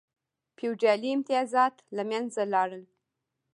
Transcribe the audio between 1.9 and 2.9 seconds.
له منځه لاړل.